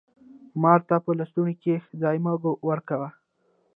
مار 0.61 0.79
ته 0.87 0.95
په 1.05 1.11
لستوڼي 1.19 1.55
کښي 1.63 1.95
ځای 2.01 2.17
مه 2.25 2.31
ورکوه 2.69 3.09